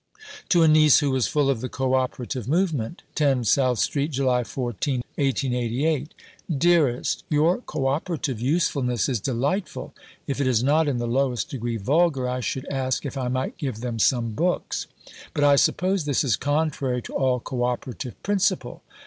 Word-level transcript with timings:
(To 0.49 0.63
a 0.63 0.67
niece, 0.67 0.97
who 0.97 1.11
was 1.11 1.27
full 1.27 1.47
of 1.47 1.61
the 1.61 1.69
co 1.69 1.93
operative 1.93 2.47
movement.) 2.47 3.03
10 3.13 3.43
SOUTH 3.43 3.77
STREET, 3.77 4.07
July 4.09 4.43
14. 4.43 5.03
DEAREST 6.57 7.23
Your 7.29 7.59
co 7.67 7.85
operative 7.85 8.41
usefulness 8.41 9.07
is 9.07 9.19
delightful. 9.19 9.93
If 10.25 10.41
it 10.41 10.47
is 10.47 10.63
not 10.63 10.87
in 10.87 10.97
the 10.97 11.05
lowest 11.05 11.49
degree 11.49 11.77
vulgar, 11.77 12.27
I 12.27 12.39
should 12.39 12.65
ask 12.71 13.05
if 13.05 13.15
I 13.15 13.27
might 13.27 13.57
give 13.57 13.81
them 13.81 13.99
some 13.99 14.31
books. 14.31 14.87
But 15.35 15.43
I 15.43 15.55
suppose 15.55 16.05
this 16.05 16.23
is 16.23 16.35
contrary 16.35 17.03
to 17.03 17.13
all 17.13 17.39
Co 17.39 17.61
operative 17.61 18.19
principle. 18.23 18.81